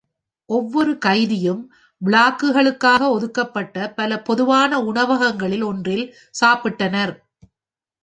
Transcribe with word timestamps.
ஒவ்வொரு 0.49 0.97
கைதியும் 0.97 1.59
பிளாக்குகளுக்காக 2.01 3.09
ஒதுக்கப்பட்ட 3.09 3.89
பல 3.91 4.21
பொதுவான 4.21 4.81
உணவகங்களில் 4.83 5.63
ஒன்றில் 5.63 6.05
சாப்பிட்டனர். 6.41 7.15